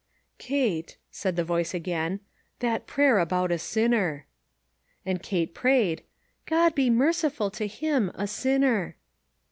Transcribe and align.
"Kate," 0.49 0.97
said 1.11 1.35
the 1.35 1.43
voice 1.43 1.75
again," 1.75 2.21
that 2.59 2.87
prayer 2.87 3.19
about 3.19 3.51
a 3.51 3.59
sinner." 3.59 4.25
And 5.05 5.21
Kate 5.21 5.53
prayed:" 5.53 6.01
God 6.47 6.73
be 6.73 6.89
merciful 6.89 7.51
to 7.51 7.67
him 7.67 8.11
a 8.15 8.25
sinner." 8.25 8.95